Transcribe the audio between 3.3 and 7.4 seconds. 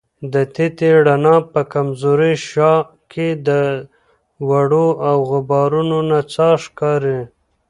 د دوړو او غبارونو نڅا ښکاري.